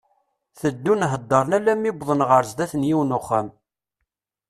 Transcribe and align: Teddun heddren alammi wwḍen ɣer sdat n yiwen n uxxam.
Teddun 0.59 1.01
heddren 1.11 1.55
alammi 1.57 1.91
wwḍen 1.93 2.21
ɣer 2.29 2.43
sdat 2.49 2.73
n 2.75 2.87
yiwen 2.89 3.09
n 3.13 3.17
uxxam. 3.19 3.47